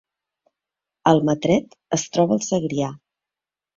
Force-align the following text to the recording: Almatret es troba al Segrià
Almatret 1.11 1.77
es 1.99 2.07
troba 2.17 2.39
al 2.39 2.45
Segrià 2.47 2.93